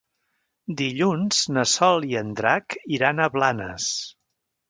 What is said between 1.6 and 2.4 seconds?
Sol i en